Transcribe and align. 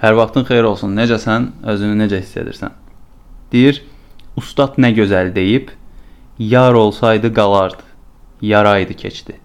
Hər 0.00 0.16
vaxtın 0.16 0.46
xeyir 0.48 0.64
olsun. 0.64 0.94
Necəsən? 0.96 1.50
Özünü 1.68 1.98
necə 2.00 2.22
hiss 2.22 2.38
edirsən? 2.40 2.72
Deyir, 3.52 3.82
ustad 4.40 4.78
nə 4.80 4.94
gözəl 4.96 5.34
deyib, 5.34 5.68
yar 6.40 6.72
olsaydı 6.72 7.34
qalardı, 7.34 7.84
yaraydı 8.40 8.96
keçdi. 8.96 9.36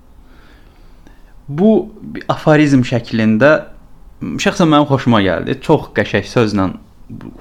Bu 1.47 1.71
aforizm 2.31 2.85
şəklində 2.87 3.51
şəxsən 4.23 4.71
mənim 4.71 4.87
xoşuma 4.89 5.19
gəldi. 5.25 5.59
Çox 5.61 5.91
qəşəng 5.97 6.29
sözlə 6.31 6.69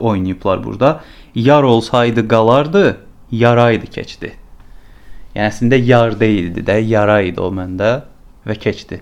oynayıblar 0.00 0.64
burada. 0.64 1.00
Yar 1.34 1.62
olsaydı 1.62 2.26
qalardı, 2.28 2.84
yaraydı 3.30 3.86
keçdi. 3.94 4.34
Yəni 5.34 5.48
əslində 5.50 5.78
yar 5.78 6.18
deyildi 6.18 6.66
də, 6.66 6.80
yara 6.82 7.20
idi 7.22 7.40
o 7.40 7.50
məndə 7.54 8.00
və 8.46 8.58
keçdi. 8.58 9.00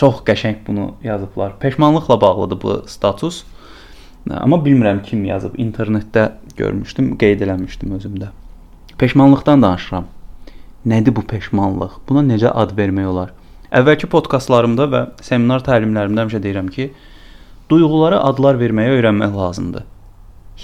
Çox 0.00 0.22
qəşəng 0.24 0.62
bunu 0.66 0.94
yazıblar. 1.04 1.58
Peşmanlıqla 1.58 2.20
bağlıdır 2.20 2.58
bu 2.62 2.84
status. 2.86 3.42
Amma 4.30 4.56
bilmirəm 4.56 5.02
kim 5.02 5.24
yazıb. 5.24 5.58
İnternetdə 5.60 6.22
görmüşdüm, 6.56 7.10
qeyd 7.20 7.44
eləmişdim 7.44 7.92
özümdə. 7.98 8.30
Peşmanlıqdan 8.98 9.62
danışıram. 9.62 10.06
Nədir 10.86 11.16
bu 11.16 11.26
peşmanlıq? 11.28 12.00
Buna 12.08 12.24
necə 12.24 12.48
ad 12.48 12.72
vermək 12.78 13.10
olar? 13.12 13.34
Əvvəlki 13.68 14.08
podkastlarımda 14.08 14.88
və 14.94 15.04
seminar 15.20 15.66
təlimlərimdə 15.68 16.24
həmişə 16.24 16.40
deyirəm 16.48 16.72
ki, 16.72 16.88
duyğulara 17.68 18.24
adlar 18.24 18.56
verməyi 18.56 18.96
öyrənmək 18.96 19.36
lazımdır. 19.36 19.84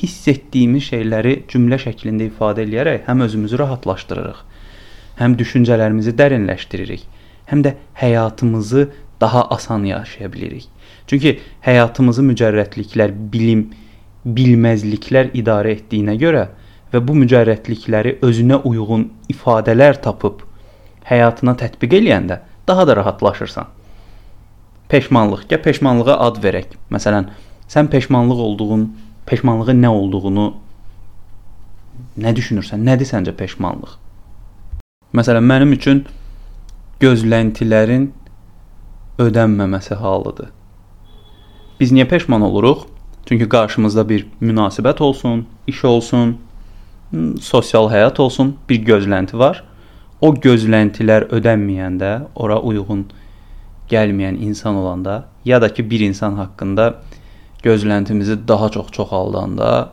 Hiss 0.01 0.29
etdiyimiz 0.33 0.89
şeyləri 0.95 1.43
cümlə 1.53 1.77
şəklində 1.85 2.31
ifadə 2.33 2.65
eləyərək 2.65 3.05
həm 3.11 3.29
özümüzü 3.29 3.61
rahatlaşdırırıq, 3.67 4.41
həm 5.21 5.37
düşüncələrimizi 5.37 6.17
dərinləşdiririk, 6.17 7.05
həm 7.53 7.69
də 7.69 7.77
həyatımızı 8.01 8.89
daha 9.21 9.45
asan 9.45 9.85
yaşaya 9.85 10.33
bilirik. 10.33 10.69
Çünki 11.07 11.39
həyatımızı 11.65 12.23
mücərrətliklər, 12.33 13.15
bilim, 13.33 13.71
bilməzliklər 14.27 15.33
idarə 15.39 15.77
etdiyinə 15.79 16.17
görə 16.21 16.49
və 16.93 17.03
bu 17.07 17.17
mücərrətlikləri 17.23 18.19
özünə 18.27 18.61
uyğun 18.65 19.09
ifadələr 19.33 20.01
tapıb 20.03 20.43
həyatına 21.07 21.57
tətbiq 21.61 21.97
eləyəndə 22.01 22.41
daha 22.69 22.87
da 22.87 22.97
rahatlaşırsan. 22.97 23.67
Peşmanlıq, 24.89 25.47
gəl 25.51 25.63
peşmanlığa 25.63 26.19
ad 26.29 26.39
verək. 26.43 26.77
Məsələn, 26.95 27.31
sən 27.71 27.91
peşmanlıq 27.91 28.43
olduğun, 28.49 28.87
peşmanlığın 29.27 29.83
nə 29.83 29.91
olduğunu 29.91 30.47
nə 32.23 32.35
düşünürsən? 32.37 32.83
Nədir 32.87 33.09
səncə 33.11 33.35
peşmanlıq? 33.39 33.97
Məsələn, 35.15 35.47
mənim 35.47 35.75
üçün 35.75 36.05
gözləntilərin 37.03 38.11
ödənməməsi 39.19 39.97
halıdır. 39.97 40.51
Biz 41.81 41.93
niyə 41.93 42.07
peşman 42.09 42.43
oluruq? 42.43 42.87
Çünki 43.27 43.49
qarşımızda 43.49 44.09
bir 44.09 44.27
münasibət 44.41 45.01
olsun, 45.03 45.47
iş 45.67 45.85
olsun, 45.85 46.37
sosial 47.43 47.91
həyat 47.91 48.21
olsun, 48.21 48.57
bir 48.69 48.85
gözlənti 48.87 49.39
var. 49.39 49.65
O 50.21 50.33
gözləntilər 50.33 51.29
ödənməyəndə, 51.35 52.13
ora 52.35 52.61
uyğun 52.61 53.07
gəlməyən 53.91 54.39
insan 54.47 54.77
olanda, 54.77 55.27
ya 55.45 55.61
da 55.63 55.73
ki 55.75 55.91
bir 55.91 56.01
insan 56.01 56.37
haqqında 56.37 56.95
gözləntimizi 57.63 58.39
daha 58.49 58.69
çox 58.69 58.93
çoxaldanda 58.93 59.91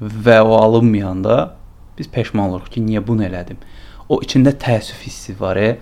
və 0.00 0.40
o 0.40 0.56
alınmayanda 0.56 1.54
biz 1.98 2.08
peşman 2.08 2.50
oluruq 2.50 2.70
ki, 2.76 2.82
niyə 2.82 3.02
bunu 3.06 3.24
elədim? 3.26 3.58
O 4.08 4.20
içində 4.22 4.52
təəssüf 4.54 5.00
hissi 5.06 5.34
var, 5.40 5.56
e? 5.56 5.78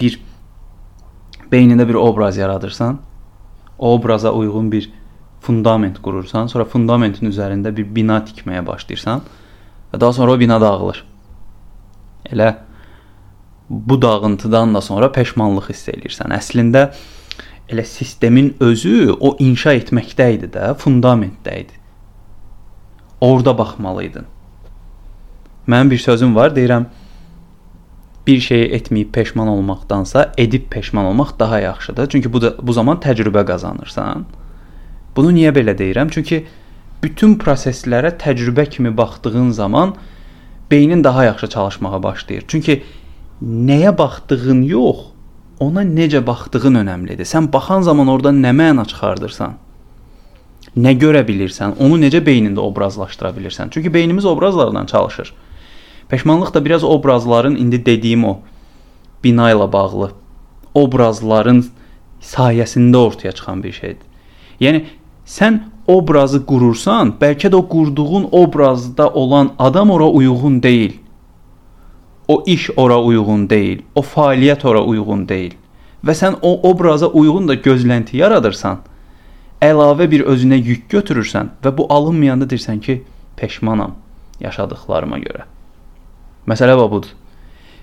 bir 0.00 0.18
beynində 1.52 1.86
bir 1.88 1.98
obraz 2.00 2.36
yaradırsan, 2.36 2.98
o 3.78 3.94
obraza 3.94 4.32
uyğun 4.32 4.72
bir 4.72 4.90
fundament 5.40 5.98
qurursan, 6.02 6.48
sonra 6.50 6.64
fundamentin 6.64 7.30
üzərində 7.30 7.72
bir 7.76 7.86
bina 7.94 8.18
tikməyə 8.24 8.64
başlayırsan 8.66 9.22
və 9.92 10.00
daha 10.00 10.12
sonra 10.12 10.32
o 10.32 10.40
bina 10.40 10.60
dağılır. 10.60 11.04
Elə 12.32 12.54
bu 13.70 14.02
dağıntıdan 14.02 14.74
da 14.74 14.80
sonra 14.80 15.12
peşmanlıq 15.12 15.70
hiss 15.70 15.88
eləyirsən. 15.92 16.34
Əslində 16.34 16.90
elə 17.68 17.84
sistemin 17.84 18.54
özü 18.60 19.12
o 19.20 19.34
inşa 19.42 19.74
etməkdə 19.80 20.28
idi 20.36 20.50
də, 20.54 20.72
fundamentdə 20.78 21.58
idi. 21.64 21.82
Orda 23.20 23.58
baxmalıydın. 23.58 24.26
Mənim 25.66 25.90
bir 25.90 25.98
sözüm 25.98 26.34
var, 26.36 26.52
deyirəm, 26.54 26.86
bir 28.26 28.40
şeyi 28.40 28.68
etməyib 28.78 29.10
peşman 29.12 29.48
olmaqdansa 29.48 30.32
edib 30.38 30.68
peşman 30.70 31.04
olmaq 31.04 31.38
daha 31.38 31.60
yaxşıdır. 31.60 32.08
Çünki 32.08 32.32
bu 32.32 32.42
da, 32.42 32.54
bu 32.62 32.72
zaman 32.72 32.96
təcrübə 32.96 33.46
qazanırsan. 33.46 34.24
Bunu 35.16 35.32
niyə 35.32 35.52
belə 35.54 35.76
deyirəm? 35.78 36.10
Çünki 36.10 36.44
bütün 37.02 37.36
proseslərə 37.38 38.16
təcrübə 38.18 38.68
kimi 38.70 38.96
baxdığın 38.96 39.50
zaman 39.50 39.94
beynin 40.70 41.04
daha 41.04 41.24
yaxşı 41.24 41.48
çalışmağa 41.48 42.02
başlayır. 42.02 42.44
Çünki 42.48 42.82
nəyə 43.42 43.98
baxdığın 43.98 44.62
yox, 44.62 44.96
ona 45.60 45.84
necə 45.84 46.26
baxdığın 46.26 46.82
önəmlidir. 46.82 47.24
Sən 47.24 47.52
baxan 47.52 47.82
zaman 47.82 48.08
orada 48.08 48.34
nə 48.34 48.52
məna 48.52 48.84
çıxardırsan? 48.88 49.54
Nə 50.76 50.92
görə 51.00 51.22
bilirsən? 51.28 51.78
Onu 51.80 51.96
necə 52.00 52.20
beynində 52.24 52.60
obrazlaşdıra 52.60 53.30
bilirsən? 53.38 53.70
Çünki 53.70 53.94
beynimiz 53.94 54.24
obrazlarla 54.24 54.86
çalışır. 54.86 55.32
Peşmanlıq 56.08 56.54
da 56.54 56.64
biraz 56.64 56.84
obrazların 56.84 57.56
indi 57.56 57.86
dediyim 57.86 58.24
o 58.24 58.38
bina 59.24 59.50
ilə 59.50 59.66
bağlı 59.72 60.12
obrazların 60.76 61.64
sayəsində 62.22 62.96
ortaya 62.96 63.32
çıxan 63.32 63.62
bir 63.62 63.72
şeydir. 63.72 64.06
Yəni 64.60 64.84
sən 65.26 65.58
obrazı 65.86 66.42
qurursan, 66.46 67.14
bəlkə 67.20 67.50
də 67.52 67.56
o 67.56 67.64
qurduğun 67.68 68.28
obrazda 68.32 69.08
olan 69.10 69.52
adam 69.58 69.90
ora 69.90 70.08
uyğun 70.08 70.62
deyil. 70.62 70.92
O 72.28 72.42
iş 72.46 72.70
ora 72.76 72.98
uyğun 73.02 73.48
deyil, 73.50 73.82
o 73.94 74.02
fəaliyyət 74.02 74.66
ora 74.66 74.82
uyğun 74.82 75.28
deyil 75.28 75.54
və 76.06 76.14
sən 76.14 76.36
o 76.42 76.70
obraza 76.70 77.06
uyğun 77.06 77.48
da 77.48 77.54
gözlənti 77.54 78.20
yaradırsan, 78.20 78.78
əlavə 79.62 80.06
bir 80.10 80.22
özünə 80.30 80.58
yük 80.60 80.86
götürürsən 80.92 81.50
və 81.64 81.72
bu 81.78 81.86
alınmayanda 81.90 82.46
deyirsən 82.50 82.80
ki, 82.80 83.02
peşmanam 83.36 83.96
yaşadıklarıma 84.40 85.18
görə. 85.18 85.46
Məsələ 86.46 86.76
budur. 86.78 87.10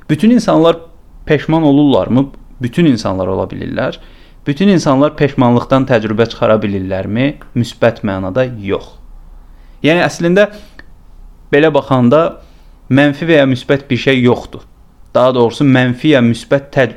Bütün 0.09 0.29
insanlar 0.29 0.77
peşman 1.25 1.63
olurlarmı? 1.63 2.29
Bütün 2.61 2.85
insanlar 2.85 3.27
ola 3.27 3.43
bilirlər. 3.43 3.99
Bütün 4.47 4.67
insanlar 4.67 5.15
peşmanlıqdan 5.15 5.87
təcrübə 5.87 6.27
çıxara 6.29 6.59
bilirlərmi? 6.63 7.33
Müsbət 7.55 8.03
mənada 8.03 8.45
yox. 8.59 8.99
Yəni 9.83 10.03
əslində 10.03 10.49
belə 11.51 11.71
baxanda 11.73 12.41
mənfi 12.91 13.27
və 13.27 13.41
ya 13.41 13.47
müsbət 13.47 13.87
bir 13.89 13.97
şey 13.97 14.21
yoxdur. 14.23 14.63
Daha 15.15 15.35
doğrusu 15.35 15.63
mənfi 15.63 16.13
ya 16.15 16.21
müsbət 16.23 16.69
tə 16.75 16.87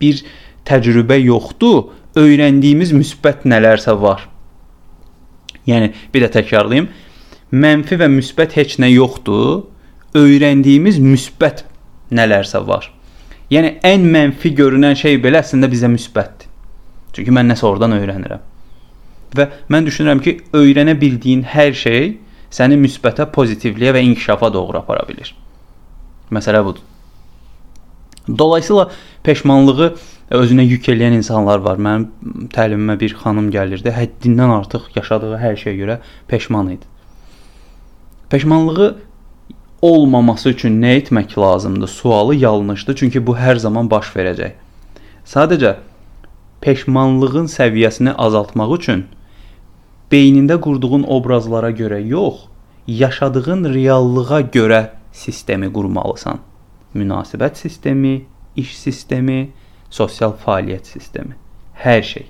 bir 0.00 0.22
təcrübə 0.68 1.18
yoxdur. 1.20 1.92
Öyrəndiyimiz 2.16 2.94
müsbət 2.96 3.44
nələrsə 3.44 3.92
var. 4.00 4.22
Yəni 5.68 5.90
bir 6.14 6.24
də 6.24 6.30
təkrarlayım. 6.38 6.88
Mənfi 7.52 7.98
və 8.00 8.08
müsbət 8.12 8.56
heç 8.56 8.78
nə 8.80 8.88
yoxdur 8.94 9.66
öyrəndiyimiz 10.16 10.98
müsbət 11.02 11.64
nələrsə 12.14 12.62
var. 12.66 12.90
Yəni 13.52 13.76
ən 13.86 14.04
mənfi 14.10 14.52
görünən 14.58 14.96
şey 14.98 15.20
belə 15.22 15.42
əslində 15.44 15.70
bizə 15.70 15.90
müsbətdir. 15.92 16.50
Çünki 17.16 17.32
mən 17.32 17.48
nəsə 17.52 17.64
oradan 17.68 17.94
öyrənirəm. 17.96 18.42
Və 19.36 19.46
mən 19.72 19.86
düşünürəm 19.86 20.20
ki, 20.24 20.36
öyrənə 20.56 20.96
bildiyin 21.00 21.44
hər 21.48 21.72
şey 21.76 22.16
səni 22.52 22.78
müsbətə, 22.80 23.28
pozitivliyə 23.32 23.94
və 23.96 24.02
inkişafa 24.10 24.52
doğru 24.54 24.80
apara 24.82 25.06
bilər. 25.08 25.32
Məsələ 26.34 26.62
budur. 26.66 26.84
Dolayısıyla 28.26 28.90
peşmanlığı 29.22 29.94
özünə 30.34 30.64
yük 30.66 30.88
eləyən 30.90 31.14
insanlar 31.20 31.62
var. 31.62 31.78
Mənim 31.78 32.48
təlimimə 32.54 32.98
bir 33.00 33.14
xanım 33.20 33.50
gəlirdi. 33.54 33.92
Həddindən 33.94 34.52
artıq 34.58 34.90
yaşadığı 34.96 35.36
hər 35.42 35.58
şeyə 35.60 35.76
görə 35.78 35.98
peşman 36.28 36.72
idi. 36.74 36.88
Peşmanlığı 38.30 38.88
olmaması 39.82 40.50
üçün 40.50 40.80
nə 40.82 40.96
etmək 41.00 41.38
lazımdır? 41.38 41.88
Sualı 41.88 42.34
yanlışdır, 42.34 42.96
çünki 42.96 43.26
bu 43.26 43.36
hər 43.36 43.58
zaman 43.58 43.90
baş 43.90 44.12
verəcək. 44.16 44.52
Sadəcə 45.26 45.76
peşmanlığın 46.60 47.48
səviyyəsini 47.50 48.14
azaltmaq 48.14 48.74
üçün 48.78 49.04
beynində 50.12 50.60
qurduğun 50.62 51.02
obrazlara 51.02 51.70
görə 51.70 52.00
yox, 52.06 52.46
yaşadığın 52.86 53.74
reallığa 53.74 54.40
görə 54.54 54.80
sistemi 55.12 55.72
qurmalısan. 55.72 56.38
Münasibət 56.94 57.58
sistemi, 57.60 58.24
iş 58.56 58.76
sistemi, 58.78 59.50
sosial 59.90 60.32
fəaliyyət 60.44 60.88
sistemi, 60.96 61.36
hər 61.82 62.02
şey. 62.02 62.26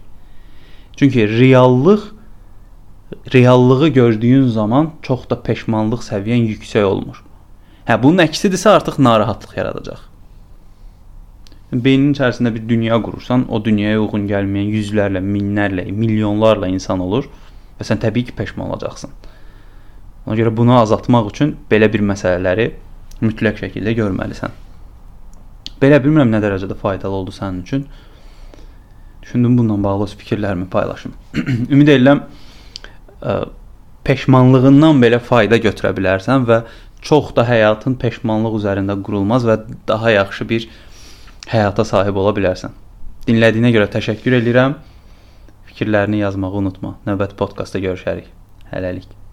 Çünki 0.96 1.28
reallıq 1.28 2.02
reallığı 3.34 3.88
gördüyün 3.88 4.48
zaman 4.48 4.90
çox 5.02 5.30
da 5.30 5.42
peşmanlıq 5.42 6.02
səviyyən 6.02 6.48
yüksək 6.56 6.82
olmur. 6.82 7.22
Hə, 7.86 7.94
bunun 8.02 8.24
əksidirsə 8.24 8.72
artıq 8.74 8.96
narahatlıq 8.98 9.52
yaradacaq. 9.54 10.00
Beynin 11.70 12.12
içərisində 12.14 12.50
bir 12.54 12.64
dünya 12.66 12.96
qurursan, 13.02 13.44
o 13.46 13.60
dünyaya 13.62 14.00
uyğun 14.02 14.24
gəlməyən 14.30 14.72
yüzlərlə, 14.74 15.22
minlərlə, 15.22 15.84
milyonlarla 15.94 16.70
insan 16.72 17.02
olur 17.04 17.28
və 17.78 17.86
sən 17.86 18.00
təbii 18.02 18.26
ki, 18.26 18.34
peşman 18.38 18.70
olacaqsan. 18.70 19.12
Ona 20.26 20.38
görə 20.38 20.50
bunu 20.56 20.74
azaltmaq 20.80 21.28
üçün 21.30 21.52
belə 21.70 21.86
bir 21.92 22.02
məsələləri 22.06 22.70
mütləq 23.22 23.60
şəkildə 23.62 23.94
görməlisən. 24.00 24.54
Belə 25.82 26.00
bilmirəm 26.02 26.32
nə 26.32 26.40
dərəcədə 26.42 26.78
faydalı 26.80 27.20
oldu 27.20 27.34
sənin 27.36 27.60
üçün. 27.62 27.84
Düşündüm 29.22 29.58
bununla 29.58 29.82
bağlı 29.84 30.08
öz 30.08 30.16
fikirlərimi 30.22 30.66
paylaşım. 30.70 31.14
Ümid 31.74 31.92
edirəm 31.94 32.24
peşmanlığından 34.06 35.00
belə 35.02 35.18
fayda 35.22 35.58
götürə 35.62 35.90
bilərsən 35.96 36.46
və 36.48 36.60
çox 37.06 37.30
da 37.36 37.44
həyatın 37.46 37.94
peşmanlıq 38.02 38.58
üzərində 38.60 38.96
qurulmaz 39.06 39.46
və 39.46 39.60
daha 39.88 40.14
yaxşı 40.16 40.48
bir 40.52 40.68
həyata 41.52 41.86
sahib 41.86 42.18
ola 42.22 42.34
bilərsən. 42.36 42.74
Dinlədiyinə 43.26 43.72
görə 43.74 43.90
təşəkkür 43.94 44.40
edirəm. 44.40 44.78
Fikirlərini 45.70 46.24
yazmağı 46.24 46.62
unutma. 46.62 46.96
Növbəti 47.06 47.38
podkastda 47.38 47.82
görüşərik. 47.86 48.32
Hələlik. 48.72 49.25